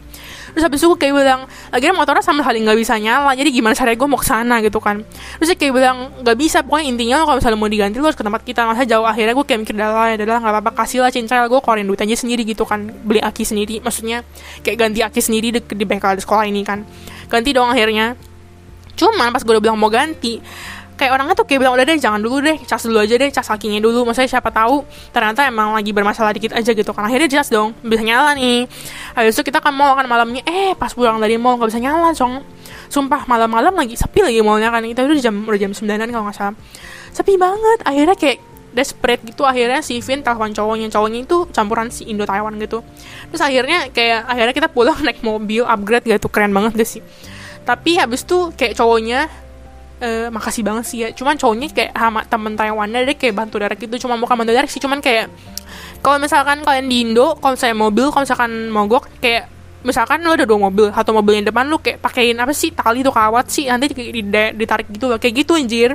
[0.50, 3.30] Terus habis itu gue kayak bilang akhirnya motornya sama sekali nggak bisa nyala.
[3.38, 5.06] Jadi gimana caranya gue mau ke sana gitu kan.
[5.38, 6.58] Terus kayak bilang nggak bisa.
[6.66, 8.66] Pokoknya intinya kalau misalnya mau diganti lo harus ke tempat kita.
[8.66, 9.06] Masa jauh.
[9.06, 10.70] Akhirnya gue kayak mikir adalah ya adalah nggak apa-apa.
[10.82, 12.90] Kasih lah cincin gue keluarin duit aja sendiri gitu kan.
[12.90, 13.78] Beli aki sendiri.
[13.78, 14.26] Maksudnya
[14.66, 16.82] kayak ganti aki sendiri di, di bengkel di sekolah ini kan.
[17.30, 18.18] Ganti dong akhirnya.
[18.98, 20.42] Cuma pas gue udah bilang mau ganti
[20.98, 23.46] kayak orangnya tuh kayak bilang udah deh jangan dulu deh cas dulu aja deh cas
[23.46, 24.02] kakinya dulu.
[24.02, 24.82] Maksudnya siapa tahu
[25.14, 27.06] ternyata emang lagi bermasalah dikit aja gitu kan.
[27.06, 28.66] Akhirnya cas dong bisa nyala nih.
[29.14, 30.42] Habis itu kita kan mau kan malamnya.
[30.42, 32.42] Eh pas pulang dari mall nggak bisa nyala cong.
[32.90, 34.82] Sumpah malam-malam lagi sepi lagi mallnya kan.
[34.82, 36.54] Itu udah jam udah jam sembilanan kalau nggak salah.
[37.14, 37.78] Sepi banget.
[37.86, 38.38] Akhirnya kayak
[38.74, 39.46] desperate gitu.
[39.46, 40.90] Akhirnya si Vin telepon cowoknya.
[40.90, 42.82] Cowoknya itu campuran si Indo Taiwan gitu.
[43.30, 46.26] Terus akhirnya kayak akhirnya kita pulang naik mobil upgrade gitu.
[46.26, 47.02] Keren banget gak sih?
[47.62, 49.47] Tapi habis tuh kayak cowoknya
[50.02, 51.08] uh, makasih banget sih ya.
[51.14, 54.08] Cuman cowoknya kayak sama temen Taiwannya dia kayak bantu direct gitu.
[54.08, 54.82] Cuma bukan bantu direct sih.
[54.82, 55.30] Cuman kayak
[56.02, 59.50] kalau misalkan kalian di Indo kalau saya mobil kalau misalkan mogok kayak
[59.82, 63.06] misalkan lu ada dua mobil satu mobil yang depan lu kayak pakein apa sih tali
[63.06, 63.90] tuh kawat sih nanti
[64.54, 65.94] ditarik gitu kayak gitu anjir.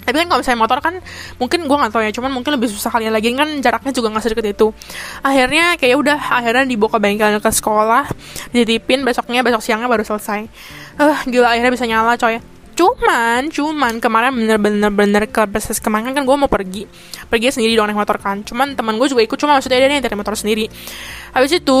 [0.00, 0.94] Tapi kan kalau misalnya motor kan
[1.36, 3.30] mungkin gue nggak tahu ya cuman mungkin lebih susah kalian lagi.
[3.36, 4.72] Kan jaraknya juga nggak sedekat itu.
[5.20, 8.04] Akhirnya kayak udah akhirnya dibawa ke bengkel ke sekolah
[8.50, 10.40] dititipin besoknya besok siangnya baru selesai.
[10.98, 12.40] Eh uh, gila akhirnya bisa nyala coy
[12.80, 16.88] cuman cuman kemarin bener-bener bener ke proses kemarin kan gue mau pergi.
[17.28, 18.40] Pergi sendiri dong naik motor kan.
[18.40, 20.64] Cuman teman gue juga ikut cuma maksudnya dia dari motor sendiri.
[21.36, 21.80] Habis itu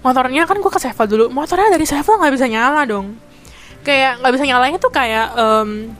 [0.00, 1.24] motornya kan gue ke Sevel dulu.
[1.28, 3.12] Motornya dari Sevel nggak bisa nyala dong.
[3.84, 5.92] Kayak nggak bisa nyalain tuh kayak um,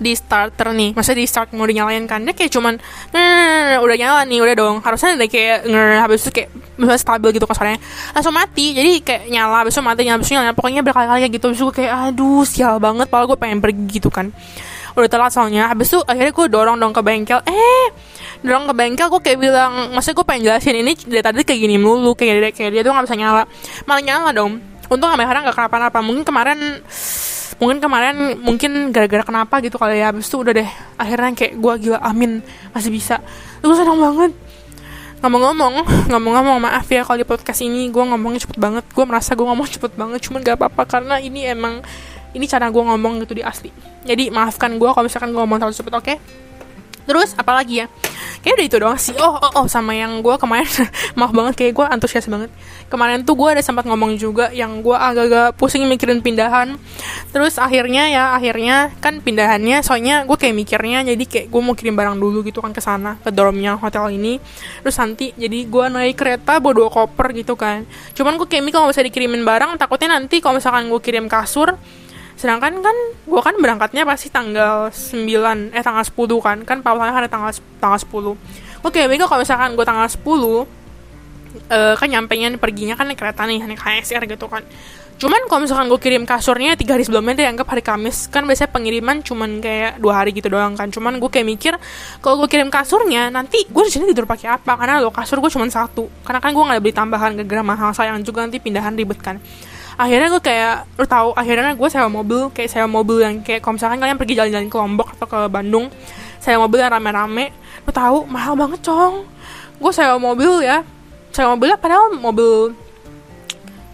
[0.00, 0.90] di starter nih.
[0.94, 2.74] Masa di start mau dinyalain kan dia kayak cuman
[3.80, 4.76] udah nyala nih udah dong.
[4.82, 7.78] Harusnya ada kayak nger habis itu kayak misalnya stabil gitu kasarnya.
[8.14, 10.54] Langsung mati jadi kayak nyala habis itu mati nyala habis itu nyala.
[10.54, 14.10] Pokoknya berkali-kali kayak gitu habis itu kayak aduh sial banget padahal gue pengen pergi gitu
[14.10, 14.34] kan.
[14.94, 15.70] Udah telat soalnya.
[15.70, 17.42] Habis itu akhirnya gue dorong dong ke bengkel.
[17.46, 17.86] Eh!
[18.46, 21.76] Dorong ke bengkel gue kayak bilang maksudnya gue pengen jelasin ini dari tadi kayak gini
[21.78, 23.42] melulu kayak dia kayak dia tuh nggak bisa nyala.
[23.86, 24.52] Malah nyala dong.
[24.84, 25.98] Untung sampai sekarang gak kenapa-napa.
[26.04, 26.58] Mungkin kemarin
[27.58, 30.10] mungkin kemarin mungkin gara-gara kenapa gitu kali ya.
[30.10, 32.40] Habis itu udah deh akhirnya kayak gue gila amin
[32.74, 33.20] masih bisa.
[33.62, 34.32] Gue senang banget.
[35.24, 35.74] Ngomong-ngomong
[36.12, 38.84] ngomong-ngomong maaf ya kalau di podcast ini gue ngomongnya cepet banget.
[38.92, 41.80] Gue merasa gue ngomong cepet banget cuman gak apa-apa karena ini emang
[42.34, 43.70] ini cara gue ngomong gitu di asli.
[44.04, 46.04] Jadi maafkan gue kalau misalkan gue ngomong terlalu cepet oke?
[46.04, 46.43] okay?
[47.04, 47.86] Terus apalagi ya?
[48.44, 49.16] Kayak udah itu doang sih.
[49.16, 50.68] Oh oh, oh sama yang gue kemarin.
[51.18, 52.52] Maaf banget kayak gue antusias banget.
[52.92, 56.76] Kemarin tuh gue ada sempat ngomong juga yang gue agak-agak pusing mikirin pindahan.
[57.32, 61.96] Terus akhirnya ya akhirnya kan pindahannya soalnya gue kayak mikirnya jadi kayak gue mau kirim
[61.96, 64.36] barang dulu gitu kan ke sana ke dormnya hotel ini.
[64.84, 67.88] Terus nanti jadi gue naik kereta bawa dua koper gitu kan.
[68.12, 71.80] Cuman gue kayak mikir kalau bisa dikirimin barang takutnya nanti kalau misalkan gue kirim kasur
[72.34, 76.58] sedangkan kan gue kan berangkatnya pasti tanggal 9 eh tanggal 10 kan.
[76.66, 82.08] Kan pautanya ada tanggal tanggal 10 oke Mega kalau misalkan gue tanggal 10 uh, kan
[82.10, 84.62] nyampe nya perginya kan naik kereta nih naik HSR gitu kan.
[85.14, 88.26] Cuman kalau misalkan gue kirim kasurnya tiga hari sebelumnya dianggap hari Kamis.
[88.28, 90.90] Kan biasanya pengiriman cuman kayak dua hari gitu doang kan.
[90.90, 91.74] Cuman gue kayak mikir
[92.18, 94.74] kalau gue kirim kasurnya nanti gue di sini tidur pakai apa?
[94.74, 96.10] Karena lo kasur gue cuma satu.
[96.26, 99.38] Karena kan gue nggak beli tambahan gara-gara mahal sayang juga nanti pindahan ribet kan
[99.94, 103.78] akhirnya gue kayak lu tahu akhirnya gue sewa mobil kayak sewa mobil yang kayak kalau
[103.78, 105.86] misalkan kalian pergi jalan-jalan ke Lombok atau ke Bandung
[106.42, 107.54] sewa mobil yang rame-rame
[107.84, 109.28] lu tahu mahal banget cong.
[109.78, 110.82] Gue sewa mobil ya
[111.30, 112.74] sewa mobilnya padahal mobil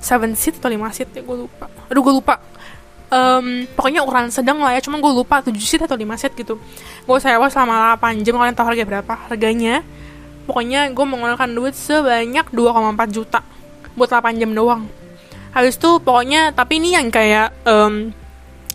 [0.01, 1.69] seven seat atau lima seat ya gue lupa.
[1.93, 2.41] Aduh gue lupa.
[3.11, 6.63] Um, pokoknya ukuran sedang lah ya cuma gue lupa 7 seat atau 5 seat gitu.
[7.03, 9.83] Gue sewa selama 8 jam kalian tahu harga berapa harganya.
[10.47, 13.43] Pokoknya gue mengeluarkan duit sebanyak 2,4 juta
[13.99, 14.87] buat 8 jam doang
[15.51, 18.15] habis itu pokoknya tapi ini yang kayak um,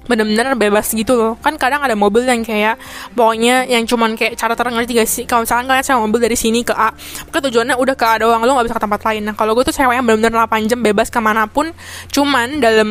[0.05, 1.33] bener-bener bebas gitu loh.
[1.41, 2.77] Kan kadang ada mobil yang kayak
[3.17, 6.61] pokoknya yang cuman kayak cara terang tiga sih kalau misalkan kalian sewa mobil dari sini
[6.61, 6.93] ke A
[7.25, 9.21] maka tujuannya udah ke A doang lo gak bisa ke tempat lain.
[9.25, 11.73] Nah kalau gue tuh sewa yang bener-bener 8 jam bebas ke mana pun
[12.13, 12.89] cuman dalam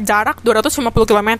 [0.00, 1.30] jarak 250 km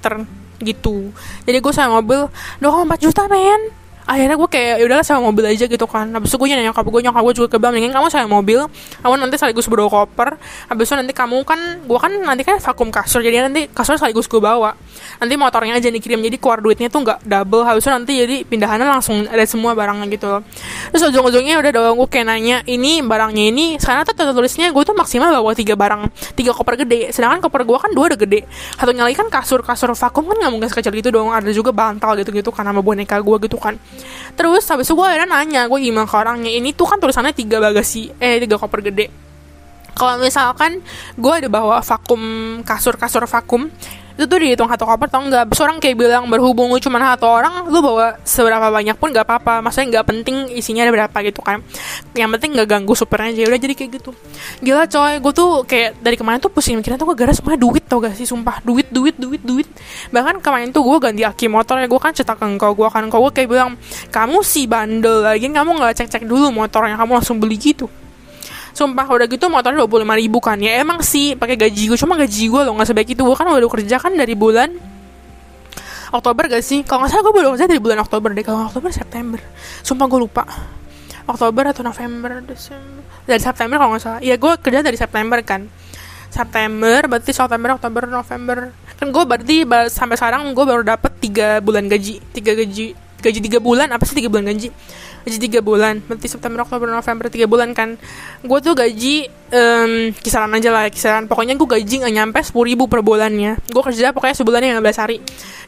[0.61, 1.15] gitu.
[1.47, 2.27] Jadi gue sewa mobil
[2.61, 6.11] 24 juta men akhirnya gue kayak ya udahlah sewa mobil aja gitu kan.
[6.11, 8.61] Habis itu gue nanya nyokap gue nyokap gue juga kebilang mendingan kamu sewa mobil
[9.03, 10.29] kamu nanti sekaligus bawa koper.
[10.67, 14.27] Habis itu nanti kamu kan gue kan nanti kan vakum kasur jadi nanti kasur sekaligus
[14.27, 14.75] gue bawa.
[15.21, 17.63] Nanti motornya aja dikirim jadi keluar duitnya tuh nggak double.
[17.67, 20.43] Habis itu nanti jadi pindahannya langsung ada semua barangnya gitu loh.
[20.91, 24.97] Terus ujung-ujungnya udah doang gue kayak nanya ini barangnya ini sekarang tuh tulisnya gue tuh
[24.97, 27.13] maksimal bawa tiga barang tiga koper gede.
[27.13, 28.49] Sedangkan koper gue kan dua udah gede.
[28.75, 31.31] Satu nyali kan kasur kasur vakum kan nggak mungkin sekecil gitu dong.
[31.31, 33.79] Ada juga bantal gitu gitu kan sama boneka gue gitu kan
[34.39, 37.61] terus habis itu gue akhirnya nanya gue gimana ke orangnya ini tuh kan tulisannya tiga
[37.61, 39.11] bagasi eh tiga koper gede.
[39.91, 40.81] Kalau misalkan
[41.19, 42.23] gue ada bawa vakum
[42.65, 43.69] kasur kasur vakum
[44.21, 45.49] itu tuh dihitung satu koper atau enggak?
[45.57, 49.65] Seorang kayak bilang berhubung lu cuma satu orang lu bawa seberapa banyak pun gak apa-apa.
[49.65, 51.65] Maksudnya nggak penting isinya ada berapa gitu kan.
[52.13, 53.49] Yang penting nggak ganggu supernya aja.
[53.49, 54.11] Udah jadi kayak gitu.
[54.61, 55.13] Gila coy.
[55.25, 58.13] Gue tuh kayak dari kemarin tuh pusing mikirin tuh gue gara semua duit tau gak
[58.13, 58.29] sih?
[58.29, 58.61] Sumpah.
[58.61, 59.69] Duit duit duit duit.
[60.13, 61.89] Bahkan kemarin tuh gue ganti aki motor ya.
[61.89, 63.81] Gue kan cetak engkau gue kan kau gue kayak bilang
[64.13, 67.01] kamu sih bandel lagi kamu nggak cek cek dulu motornya.
[67.01, 67.89] Kamu langsung beli gitu
[68.71, 70.57] sumpah udah gitu motornya dua puluh lima ribu kan.
[70.59, 73.23] Ya emang sih pakai gaji gue cuma gaji gue loh nggak sebaik itu.
[73.23, 74.73] Gue kan udah kerja kan dari bulan
[76.11, 76.83] Oktober gak sih?
[76.83, 78.43] Kalau nggak salah gue baru kerja dari bulan Oktober deh.
[78.43, 79.39] Kalau Oktober September.
[79.87, 80.43] Sumpah gue lupa.
[81.31, 83.07] Oktober atau November Desember.
[83.23, 84.19] Dari September kalau nggak salah.
[84.19, 85.71] Ya gue kerja dari September kan.
[86.31, 88.75] September berarti September Oktober November.
[88.99, 92.19] Kan gue berarti sampai sekarang gue baru dapet tiga bulan gaji.
[92.35, 94.73] Tiga gaji gaji tiga bulan apa sih tiga bulan gaji
[95.27, 96.01] gaji tiga bulan.
[96.05, 98.01] Berarti September Oktober November tiga bulan kan.
[98.41, 101.29] Gue tuh gaji um, kisaran aja lah kisaran.
[101.29, 103.61] Pokoknya gue gaji nggak nyampe sepuluh ribu per bulannya.
[103.69, 105.21] Gue kerja pokoknya sebulannya yang belas hari.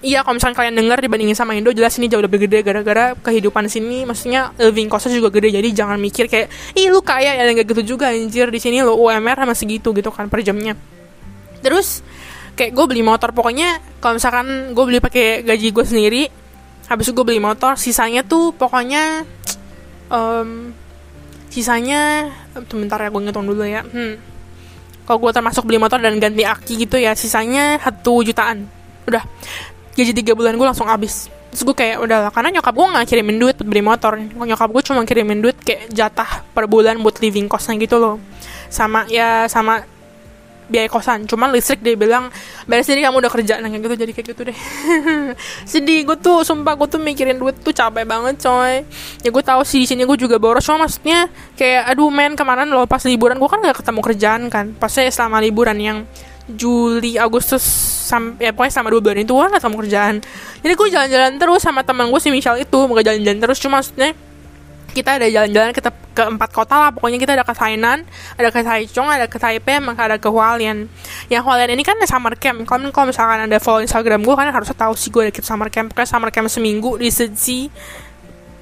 [0.03, 3.69] Iya kalau misalnya kalian dengar dibandingin sama Indo jelas ini jauh lebih gede gara-gara kehidupan
[3.69, 4.09] sini.
[4.09, 7.97] Maksudnya living costnya juga gede jadi jangan mikir kayak ih lu kaya ya nggak gitu
[7.97, 8.51] juga anjir.
[8.51, 10.75] Di sini lo UMR sama segitu gitu kan per jamnya.
[11.63, 12.03] Terus
[12.59, 13.31] kayak gue beli motor.
[13.31, 16.23] Pokoknya kalau misalkan gue beli pakai gaji gue sendiri
[16.91, 19.27] habis itu gue beli motor sisanya tuh pokoknya
[20.13, 20.73] um,
[21.53, 22.33] sisanya
[22.69, 23.85] sebentar ya gue ngitung dulu ya.
[23.85, 24.17] Hmm.
[25.03, 28.71] kalau gue termasuk beli motor dan ganti aki gitu ya sisanya satu jutaan.
[29.05, 29.27] Udah
[29.93, 31.27] gaji tiga bulan gue langsung habis.
[31.53, 34.17] Terus gue kayak udah karena nyokap gue nggak kirimin duit buat beli motor.
[34.17, 38.17] Nyokap gue cuma kirimin duit kayak jatah per bulan buat living costnya gitu loh.
[38.73, 39.85] Sama ya sama
[40.73, 41.29] biaya kosan.
[41.29, 42.33] Cuman listrik dia bilang
[42.65, 43.61] beres sendiri kamu udah kerja.
[43.61, 44.57] Nah gitu jadi kayak gitu deh.
[45.71, 48.89] Sedih gue tuh sumpah gue tuh mikirin duit tuh capek banget coy.
[49.21, 50.65] Ya gue tahu sih di sini gue juga boros.
[50.65, 51.29] Cuma maksudnya
[51.61, 54.73] kayak aduh men kemarin lo pas liburan gue kan gak ketemu kerjaan kan.
[54.73, 55.99] Pasnya selama liburan yang
[56.49, 57.63] Juli Agustus
[58.09, 60.15] sampai ya pokoknya selama dua bulan itu gue gak ketemu kerjaan.
[60.65, 64.17] Jadi gue jalan-jalan terus sama teman gue si Michelle itu mau jalan-jalan terus cuma maksudnya
[64.93, 68.05] kita ada jalan-jalan kita ke empat kota lah pokoknya kita ada ke Tainan
[68.37, 70.87] ada ke Taichung ada ke Taipei maka ada ke Hualien.
[71.33, 72.61] Yang Hualien ini kan ada summer camp.
[72.69, 75.73] Kalau kalau misalkan ada follow Instagram gue kan harusnya tahu sih gue ada ke summer
[75.73, 75.91] camp.
[75.91, 77.73] Pokoknya summer camp seminggu di Seci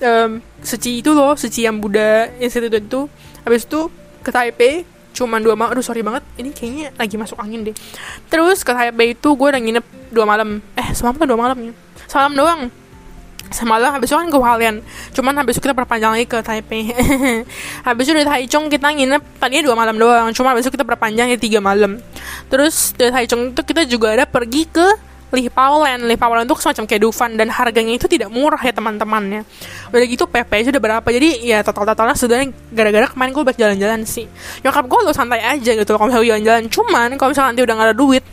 [0.00, 3.10] um, Seci itu loh Seci yang Buddha Institute itu.
[3.42, 3.90] Habis itu
[4.22, 6.22] ke Taipei cuma dua malam aduh sorry banget.
[6.38, 7.74] Ini kayaknya lagi masuk angin deh.
[8.30, 10.62] Terus ke Taipei itu gue udah nginep dua malam.
[10.78, 11.72] Eh semalam kan dua malam ya?
[12.06, 12.79] Semalam doang
[13.50, 14.76] semalam habis itu kan ke Hualien
[15.10, 16.94] cuman habis itu kita perpanjang lagi ke Taipei.
[17.86, 21.34] Habis itu dari Taichung kita nginep tadinya dua malam doang cuma habis itu kita perpanjang
[21.36, 21.98] tiga malam.
[22.46, 24.86] Terus dari Taichung itu kita juga ada pergi ke
[25.30, 29.46] Li Paulen Li Paulen itu semacam kayak Dufan dan harganya itu tidak murah ya teman-temannya.
[29.90, 34.26] Udah gitu PP udah berapa jadi ya total-totalnya sebenarnya gara-gara kemarin gue buat jalan-jalan sih.
[34.66, 36.62] Nyokap gue lo santai aja gitu kalau misalnya jalan-jalan.
[36.70, 38.24] Cuman kalau misalnya nanti udah gak ada duit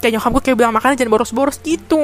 [0.00, 2.00] kayak nyokap gue kayak bilang makanya jangan boros-boros gitu.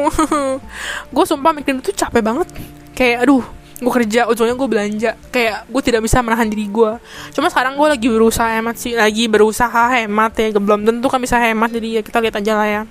[1.14, 2.48] Gue sumpah mikirin itu capek banget.
[2.92, 3.44] Kayak aduh
[3.76, 5.10] gue kerja ujungnya gue belanja.
[5.32, 6.92] Kayak gue tidak bisa menahan diri gue.
[7.32, 11.40] Cuma sekarang gue lagi berusaha hemat sih lagi berusaha hemat ya belum tentu kan bisa
[11.40, 11.72] hemat.
[11.72, 12.82] Jadi ya kita lihat aja lah ya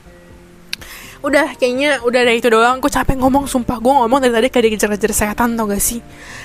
[1.23, 2.83] udah kayaknya udah dari itu doang.
[2.83, 3.79] Gue capek ngomong sumpah.
[3.79, 5.99] Gue ngomong dari tadi kayak dikejar-kejar kesehatan tau gak sih?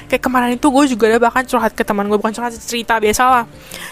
[0.06, 3.22] Kayak kemarin itu gue juga ada bahkan curhat ke teman gue bukan curhat cerita biasa
[3.26, 3.44] lah.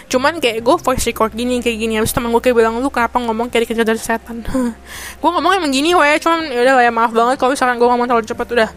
[0.07, 1.93] Cuman kayak gue voice record gini kayak gini.
[1.99, 4.45] Habis teman gue kayak bilang lu kenapa ngomong kayak dikejar-kejar setan?
[5.21, 6.15] Gue ngomong emang gini weh.
[6.21, 8.47] Cuman ya udah lah ya maaf banget kalau misalkan gue ngomong terlalu cepet.
[8.55, 8.69] Udah.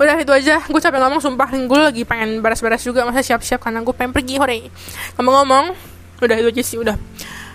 [0.00, 0.56] Udah itu aja.
[0.66, 1.48] Gue capek ngomong sumpah.
[1.54, 3.06] Gue lagi pengen beres-beres juga.
[3.06, 4.58] Masa siap-siap karena gue pengen pergi hore.
[5.18, 6.96] Ngomong-ngomong udah itu aja sih udah.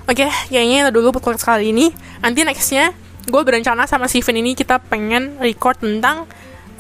[0.10, 1.94] Oke, okay, kayaknya itu dulu podcast kali ini.
[2.26, 2.98] Nanti nextnya
[3.30, 6.26] gue berencana sama Steven ini kita pengen record tentang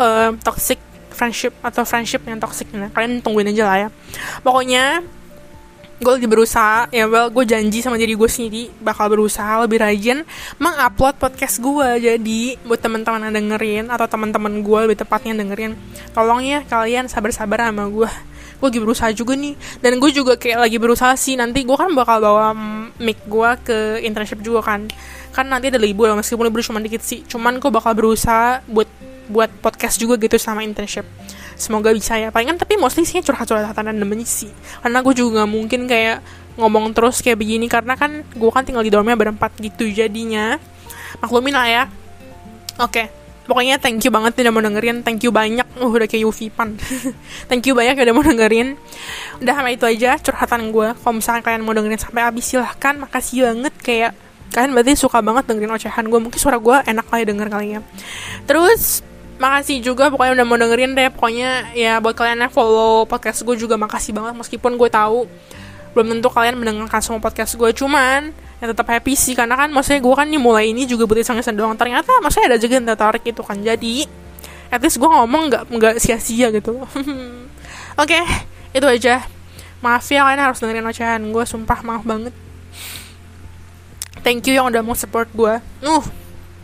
[0.01, 0.81] uh, toxic
[1.13, 2.69] friendship atau friendship yang toxic.
[2.75, 3.89] Nah, kalian tungguin aja lah ya.
[4.41, 5.03] Pokoknya
[5.99, 10.23] gue lagi berusaha ya well gue janji sama diri gue sendiri bakal berusaha lebih rajin
[10.55, 15.75] mengupload podcast gue jadi buat teman-teman yang dengerin atau teman-teman gue lebih tepatnya dengerin
[16.15, 18.07] tolong ya kalian sabar-sabar sama gue
[18.59, 19.55] gue lagi berusaha juga nih.
[19.79, 22.51] Dan gue juga kayak lagi berusaha sih nanti gue kan bakal bawa
[22.99, 24.91] mic gue ke internship juga kan
[25.30, 27.22] kan nanti ada libur meskipun libur cuma dikit sih.
[27.26, 28.89] Cuman gue bakal berusaha buat
[29.30, 31.06] buat podcast juga gitu sama internship.
[31.54, 32.34] Semoga bisa ya.
[32.34, 34.50] Palingan tapi mostly sih curhat-curhatan dan demen sih.
[34.82, 36.20] Karena gue juga gak mungkin kayak
[36.60, 40.58] ngomong terus kayak begini karena kan gue kan tinggal di dormnya berempat gitu jadinya.
[41.22, 41.84] Maklumin lah ya.
[42.82, 43.06] Oke.
[43.06, 43.08] Okay.
[43.50, 45.02] pokoknya thank you banget udah mau dengerin.
[45.02, 45.65] Thank you banyak.
[45.82, 46.78] Uh, udah kayak Yufi Pan.
[47.50, 48.78] Thank you banyak udah mau dengerin.
[49.42, 52.94] Udah sama itu aja curhatan gue kalau misalnya kalian mau dengerin sampai habis silahkan.
[53.02, 54.12] Makasih banget kayak
[54.49, 57.79] kalian berarti suka banget dengerin ocehan gue mungkin suara gue enak kali denger kali ya.
[58.49, 59.05] Terus
[59.39, 61.09] makasih juga pokoknya udah mau dengerin deh.
[61.13, 64.33] Pokoknya ya buat kalian yang follow podcast gue juga makasih banget.
[64.35, 65.29] Meskipun gue tahu
[65.93, 68.29] belum tentu kalian mendengarkan semua podcast gue cuman
[68.62, 69.38] ya tetap happy sih.
[69.38, 71.77] Karena kan maksudnya gue kan mulai ini juga buat iseng-iseng doang.
[71.77, 73.57] Ternyata maksudnya ada juga yang tertarik itu kan.
[73.62, 74.09] Jadi
[74.73, 76.73] at least gue ngomong nggak nggak sia-sia gitu.
[76.81, 78.23] Oke okay,
[78.73, 79.21] itu aja.
[79.79, 82.35] Maaf ya kalian harus dengerin ocehan gue sumpah maaf banget
[84.21, 85.55] thank you yang udah mau support gue
[85.86, 86.05] uh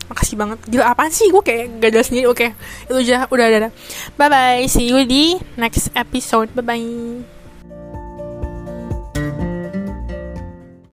[0.06, 0.58] makasih banget.
[0.70, 1.26] Gila apa sih?
[1.34, 2.30] Gue kayak gak jelas sendiri.
[2.30, 3.26] Oke okay, itu aja.
[3.26, 3.68] Udah ada
[4.14, 6.46] bye bye see you di next episode.
[6.54, 7.35] Bye bye